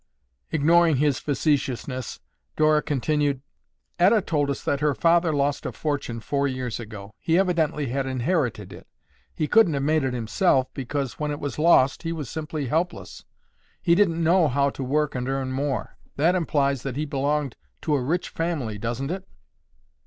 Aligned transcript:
Ignoring 0.49 0.95
his 0.95 1.19
facetiousness, 1.19 2.19
Dora 2.55 2.81
continued, 2.81 3.43
"Etta 3.99 4.23
told 4.23 4.49
us 4.49 4.63
that 4.63 4.79
her 4.79 4.95
father 4.95 5.31
lost 5.31 5.63
a 5.63 5.71
fortune 5.71 6.19
four 6.21 6.47
years 6.47 6.79
ago. 6.79 7.13
He 7.19 7.37
evidently 7.37 7.85
had 7.89 8.07
inherited 8.07 8.73
it. 8.73 8.87
He 9.35 9.47
couldn't 9.47 9.75
have 9.75 9.83
made 9.83 10.03
it 10.03 10.15
himself, 10.15 10.73
because, 10.73 11.19
when 11.19 11.29
it 11.29 11.39
was 11.39 11.59
lost, 11.59 12.01
he 12.01 12.11
was 12.13 12.31
simply 12.31 12.65
helpless. 12.65 13.25
He 13.79 13.93
didn't 13.93 14.23
know 14.23 14.47
how 14.47 14.71
to 14.71 14.83
work 14.83 15.13
and 15.13 15.29
earn 15.29 15.51
more. 15.51 15.97
That 16.15 16.33
implies 16.33 16.81
that 16.81 16.95
he 16.95 17.05
belonged 17.05 17.55
to 17.83 17.93
a 17.93 18.01
rich 18.01 18.29
family, 18.29 18.79
doesn't 18.79 19.11
it?" 19.11 19.27